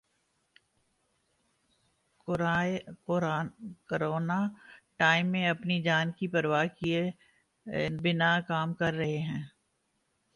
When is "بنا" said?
8.01-8.39